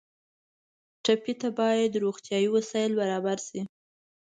ټپي 1.03 1.33
ته 1.41 1.49
باید 1.59 1.99
روغتیایي 2.03 2.49
وسایل 2.55 2.91
برابر 2.99 3.37
شي. 3.47 3.61